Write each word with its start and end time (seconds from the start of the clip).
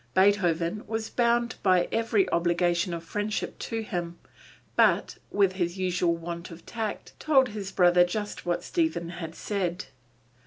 Beethoven 0.15 0.83
was 0.87 1.11
bound 1.11 1.57
by 1.61 1.87
every 1.91 2.27
obligation 2.31 2.91
of 2.91 3.03
friendship 3.03 3.59
to 3.59 3.81
him, 3.83 4.17
but, 4.75 5.17
with 5.29 5.51
his 5.53 5.77
usual 5.77 6.15
want 6.15 6.49
of 6.49 6.65
tact, 6.65 7.13
told 7.19 7.49
his 7.49 7.71
brother 7.71 8.03
just 8.03 8.43
what 8.43 8.63
Stephen 8.63 9.09
had 9.09 9.35
said. 9.35 9.85